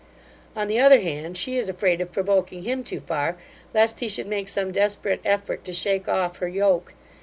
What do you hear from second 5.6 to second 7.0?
to shake off her yoke.